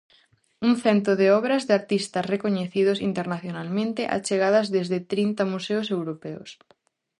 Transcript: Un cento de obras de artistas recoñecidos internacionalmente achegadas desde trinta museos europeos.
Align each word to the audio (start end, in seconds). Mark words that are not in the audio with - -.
Un 0.67 0.73
cento 0.83 1.11
de 1.19 1.27
obras 1.39 1.63
de 1.67 1.73
artistas 1.79 2.25
recoñecidos 2.33 2.99
internacionalmente 3.09 4.01
achegadas 4.15 4.67
desde 4.75 4.97
trinta 5.11 5.43
museos 5.53 5.87
europeos. 5.97 6.49